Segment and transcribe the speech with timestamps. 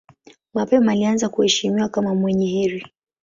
[0.53, 2.87] Mapema alianza kuheshimiwa kama mwenye heri.